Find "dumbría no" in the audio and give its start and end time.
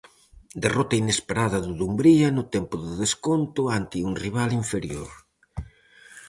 1.79-2.43